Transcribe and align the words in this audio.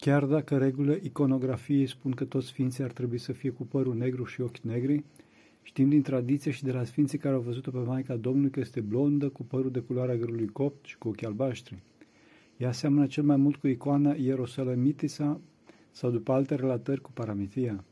Chiar 0.00 0.24
dacă 0.24 0.58
regulile 0.58 1.00
iconografiei 1.02 1.86
spun 1.86 2.12
că 2.12 2.24
toți 2.24 2.46
sfinții 2.46 2.84
ar 2.84 2.92
trebui 2.92 3.18
să 3.18 3.32
fie 3.32 3.50
cu 3.50 3.66
părul 3.66 3.96
negru 3.96 4.24
și 4.24 4.40
ochi 4.40 4.58
negri, 4.58 5.04
știm 5.62 5.88
din 5.88 6.02
tradiție 6.02 6.50
și 6.50 6.64
de 6.64 6.72
la 6.72 6.84
sfinții 6.84 7.18
care 7.18 7.34
au 7.34 7.40
văzut-o 7.40 7.70
pe 7.70 7.78
Maica 7.78 8.16
Domnului 8.16 8.50
că 8.50 8.60
este 8.60 8.80
blondă, 8.80 9.28
cu 9.28 9.42
părul 9.42 9.70
de 9.70 9.80
culoarea 9.80 10.16
grâului 10.16 10.46
copt 10.46 10.84
și 10.84 10.98
cu 10.98 11.08
ochi 11.08 11.22
albaștri. 11.22 11.82
Ea 12.56 12.72
seamănă 12.72 13.06
cel 13.06 13.22
mai 13.22 13.36
mult 13.36 13.56
cu 13.56 13.66
icoana 13.66 14.14
Ierosalimitița 14.14 15.40
sau 15.90 16.10
după 16.10 16.32
alte 16.32 16.54
relatări 16.54 17.00
cu 17.00 17.10
Paramitia. 17.12 17.84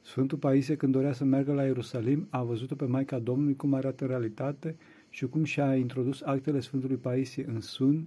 Sfântul 0.00 0.38
Paisie, 0.38 0.76
când 0.76 0.92
dorea 0.92 1.12
să 1.12 1.24
meargă 1.24 1.52
la 1.52 1.64
Ierusalim, 1.64 2.26
a 2.30 2.42
văzut-o 2.42 2.74
pe 2.74 2.84
Maica 2.84 3.18
Domnului 3.18 3.56
cum 3.56 3.74
arată 3.74 4.04
în 4.04 4.10
realitate 4.10 4.76
și 5.10 5.26
cum 5.26 5.44
și-a 5.44 5.76
introdus 5.76 6.22
actele 6.22 6.60
Sfântului 6.60 6.96
Paisie 6.96 7.44
în 7.48 7.60
sun, 7.60 8.06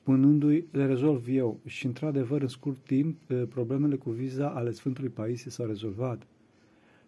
spunându-i, 0.00 0.64
le 0.70 0.86
rezolv 0.86 1.24
eu. 1.28 1.60
Și, 1.66 1.86
într-adevăr, 1.86 2.42
în 2.42 2.48
scurt 2.48 2.78
timp, 2.78 3.16
problemele 3.48 3.96
cu 3.96 4.10
viza 4.10 4.48
ale 4.48 4.70
Sfântului 4.70 5.10
Paisie 5.10 5.50
s-au 5.50 5.66
rezolvat. 5.66 6.26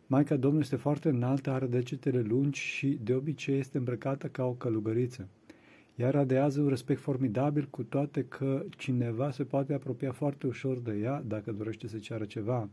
Maica 0.07 0.37
Domnului 0.37 0.65
este 0.65 0.77
foarte 0.77 1.09
înaltă, 1.09 1.51
are 1.51 1.67
degetele 1.67 2.21
lungi 2.21 2.61
și, 2.61 2.99
de 3.03 3.15
obicei, 3.15 3.59
este 3.59 3.79
îmbrăcată 3.79 4.27
ca 4.27 4.45
o 4.45 4.53
călugăriță. 4.53 5.29
Ea 5.97 6.11
radează 6.11 6.61
un 6.61 6.69
respect 6.69 7.01
formidabil, 7.01 7.67
cu 7.71 7.83
toate 7.83 8.25
că 8.25 8.65
cineva 8.77 9.31
se 9.31 9.45
poate 9.45 9.75
apropia 9.75 10.13
foarte 10.13 10.47
ușor 10.47 10.79
de 10.79 10.99
ea 11.03 11.23
dacă 11.27 11.53
dorește 11.53 11.89
să 11.89 11.99
ceară 11.99 12.25
ceva. 12.25 12.69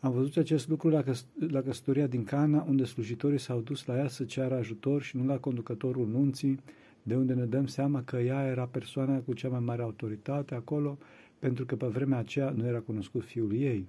Am 0.00 0.12
văzut 0.12 0.36
acest 0.36 0.68
lucru 0.68 0.88
la, 0.88 1.02
căs- 1.02 1.26
la 1.48 1.62
căsătoria 1.62 2.06
din 2.06 2.24
Cana, 2.24 2.64
unde 2.68 2.84
slujitorii 2.84 3.38
s-au 3.38 3.60
dus 3.60 3.86
la 3.86 3.96
ea 3.96 4.08
să 4.08 4.24
ceară 4.24 4.54
ajutor 4.54 5.02
și 5.02 5.16
nu 5.16 5.26
la 5.26 5.38
conducătorul 5.38 6.06
nunții, 6.08 6.58
de 7.06 7.16
unde 7.16 7.34
ne 7.34 7.44
dăm 7.44 7.66
seama 7.66 8.02
că 8.02 8.16
ea 8.16 8.46
era 8.46 8.66
persoana 8.66 9.18
cu 9.18 9.32
cea 9.32 9.48
mai 9.48 9.60
mare 9.60 9.82
autoritate 9.82 10.54
acolo, 10.54 10.98
pentru 11.38 11.64
că 11.64 11.76
pe 11.76 11.86
vremea 11.86 12.18
aceea 12.18 12.50
nu 12.50 12.66
era 12.66 12.80
cunoscut 12.80 13.24
fiul 13.24 13.54
ei. 13.54 13.88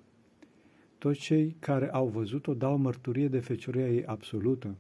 Toți 0.98 1.20
cei 1.20 1.56
care 1.60 1.92
au 1.92 2.08
văzut-o 2.08 2.54
dau 2.54 2.78
mărturie 2.78 3.28
de 3.28 3.40
fecioria 3.40 3.90
ei 3.90 4.06
absolută. 4.06 4.76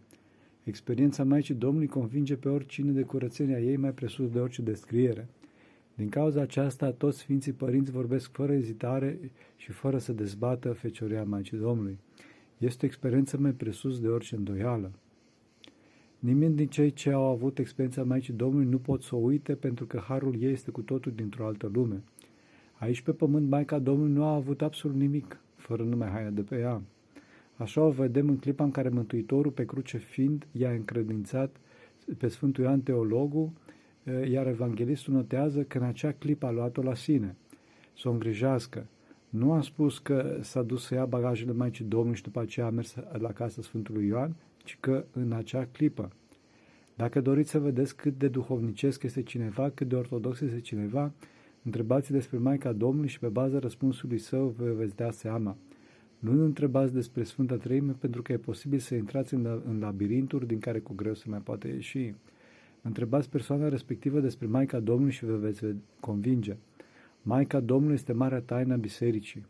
Experiența 0.64 1.24
Maicii 1.24 1.56
Domnului 1.56 1.88
convinge 1.88 2.36
pe 2.36 2.50
oricine 2.50 2.92
de 2.92 3.02
curățenia 3.02 3.60
ei 3.60 3.78
mai 3.78 3.92
presus 3.92 4.30
de 4.30 4.40
orice 4.40 4.62
descriere. 4.62 5.28
Din 5.96 6.10
cauza 6.10 6.42
aceasta, 6.42 6.92
toți 6.92 7.18
Sfinții 7.18 7.52
Părinți 7.52 7.92
vorbesc 7.92 8.32
fără 8.32 8.54
ezitare 8.54 9.20
și 9.56 9.72
fără 9.72 9.98
să 9.98 10.14
dezbată 10.14 10.72
fecioria 10.72 11.24
Maicii 11.24 11.58
Domnului. 11.58 11.98
Este 12.58 12.86
o 12.86 12.88
experiență 12.88 13.38
mai 13.38 13.52
presus 13.52 14.00
de 14.00 14.08
orice 14.08 14.36
îndoială. 14.36 14.92
Nimeni 16.28 16.56
din 16.56 16.68
cei 16.68 16.92
ce 16.92 17.12
au 17.12 17.24
avut 17.24 17.58
experiența 17.58 18.04
Maicii 18.04 18.34
Domnului 18.34 18.66
nu 18.66 18.78
pot 18.78 19.02
să 19.02 19.16
o 19.16 19.18
uite 19.18 19.56
pentru 19.56 19.86
că 19.86 20.02
harul 20.08 20.36
ei 20.42 20.52
este 20.52 20.72
cu 20.72 20.82
totul 20.82 21.12
dintr-o 21.16 21.46
altă 21.46 21.70
lume. 21.74 22.04
Aici 22.78 23.02
pe 23.02 23.12
pământ 23.12 23.50
Maica 23.50 23.80
Domnului 23.80 24.14
nu 24.14 24.24
a 24.24 24.34
avut 24.34 24.62
absolut 24.62 24.98
nimic, 24.98 25.40
fără 25.56 25.84
numai 25.84 26.10
haina 26.10 26.30
de 26.30 26.42
pe 26.42 26.60
ea. 26.60 26.82
Așa 27.56 27.82
o 27.82 27.90
vedem 27.90 28.30
în 28.30 28.38
clipa 28.38 28.64
în 28.64 28.72
care 28.72 28.90
Mântuitorul 28.90 29.52
pe 29.52 29.66
cruce 29.66 29.98
fiind 29.98 30.48
i-a 30.52 30.72
încredințat 30.72 31.56
pe 32.18 32.28
Sfântul 32.28 32.64
Ioan 32.64 32.82
Teologul, 32.82 33.50
iar 34.30 34.48
evanghelistul 34.48 35.14
notează 35.14 35.62
că 35.64 35.78
în 35.78 35.84
acea 35.84 36.12
clipă 36.12 36.46
a 36.46 36.52
luat-o 36.52 36.82
la 36.82 36.96
sine, 36.96 37.36
să 37.98 38.10
o 38.10 38.12
îngrijească. 38.12 38.86
Nu 39.30 39.52
a 39.52 39.62
spus 39.62 40.00
că 40.00 40.38
s-a 40.42 40.62
dus 40.62 40.86
să 40.86 40.94
ia 40.94 41.06
bagajele 41.06 41.52
Maicii 41.52 41.86
Domnului 41.86 42.16
și 42.16 42.24
după 42.24 42.40
aceea 42.40 42.66
a 42.66 42.70
mers 42.70 42.96
la 43.18 43.32
casa 43.32 43.62
Sfântului 43.62 44.06
Ioan, 44.06 44.36
ci 44.68 44.78
că 44.80 45.06
în 45.12 45.32
acea 45.32 45.68
clipă. 45.72 46.12
Dacă 46.96 47.22
doriți 47.22 47.50
să 47.50 47.60
vedeți 47.60 47.96
cât 47.96 48.18
de 48.18 48.28
duhovnicesc 48.28 49.04
este 49.04 49.24
cineva, 49.24 49.70
cât 49.70 49.88
de 49.88 49.96
ortodox 49.96 50.40
este 50.42 50.60
cineva, 50.60 51.12
întrebați 51.64 52.12
despre 52.12 52.38
Maica 52.38 52.72
Domnului 52.72 53.10
și 53.10 53.20
pe 53.20 53.28
baza 53.28 53.60
răspunsului 53.60 54.18
său 54.18 54.48
vă 54.58 54.72
veți 54.72 54.96
da 54.96 55.12
seama. 55.12 55.58
Nu 56.20 56.44
întrebați 56.44 56.94
despre 56.94 57.24
Sfânta 57.24 57.56
Treime 57.56 57.96
pentru 58.00 58.22
că 58.22 58.32
e 58.32 58.38
posibil 58.38 58.80
să 58.80 58.96
intrați 58.96 59.34
în, 59.34 59.62
în 59.68 59.80
labirinturi 59.80 60.48
din 60.48 60.60
care 60.60 60.80
cu 60.80 60.94
greu 60.94 61.14
se 61.14 61.26
mai 61.30 61.40
poate 61.40 61.68
ieși. 61.68 62.14
Întrebați 62.82 63.30
persoana 63.30 63.70
respectivă 63.70 64.20
despre 64.20 64.48
Maica 64.48 64.80
Domnului 64.80 65.14
și 65.14 65.26
vă 65.26 65.36
veți 65.36 65.64
convinge. 66.00 66.58
Maica 67.22 67.60
Domnului 67.60 67.96
este 67.96 68.14
marea 68.14 68.42
taină 68.42 68.74
a 68.74 68.78
bisericii. 68.78 69.46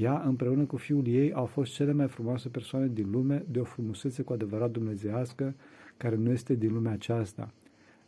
Ea, 0.00 0.22
împreună 0.26 0.64
cu 0.64 0.76
fiul 0.76 1.06
ei, 1.06 1.32
au 1.32 1.46
fost 1.46 1.72
cele 1.72 1.92
mai 1.92 2.08
frumoase 2.08 2.48
persoane 2.48 2.88
din 2.88 3.10
lume, 3.10 3.44
de 3.50 3.60
o 3.60 3.64
frumusețe 3.64 4.22
cu 4.22 4.32
adevărat 4.32 4.70
dumnezească, 4.70 5.54
care 5.96 6.16
nu 6.16 6.30
este 6.30 6.54
din 6.54 6.72
lumea 6.72 6.92
aceasta. 6.92 7.52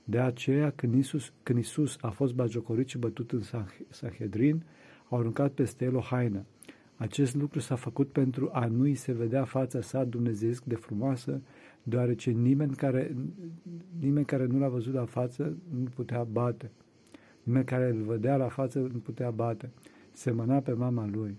De 0.05 0.19
aceea, 0.19 0.71
când 0.71 0.95
Isus, 0.95 1.33
când 1.43 1.59
Isus 1.59 1.97
a 2.01 2.11
fost 2.11 2.35
bagiocorit 2.35 2.89
și 2.89 2.99
bătut 2.99 3.33
în 3.33 3.41
Sanhedrin, 3.89 4.63
au 5.09 5.19
aruncat 5.19 5.53
peste 5.53 5.85
el 5.85 5.97
o 5.97 6.01
haină. 6.01 6.45
Acest 6.97 7.35
lucru 7.35 7.59
s-a 7.59 7.75
făcut 7.75 8.09
pentru 8.09 8.51
a 8.53 8.67
nu-i 8.67 8.95
se 8.95 9.13
vedea 9.13 9.45
fața 9.45 9.81
sa 9.81 10.05
dumnezeesc 10.05 10.65
de 10.65 10.75
frumoasă, 10.75 11.41
deoarece 11.83 12.31
nimeni 12.31 12.75
care, 12.75 13.17
nimeni 13.99 14.27
care 14.27 14.47
nu 14.47 14.59
l-a 14.59 14.69
văzut 14.69 14.95
la 14.95 15.05
față 15.05 15.57
nu 15.71 15.89
putea 15.95 16.25
bate. 16.25 16.71
Nimeni 17.43 17.65
care 17.65 17.89
îl 17.89 18.03
vedea 18.03 18.37
la 18.37 18.49
față 18.49 18.79
nu 18.79 18.99
putea 18.99 19.31
bate. 19.31 19.71
Semăna 20.13 20.59
pe 20.59 20.73
mama 20.73 21.09
lui. 21.13 21.37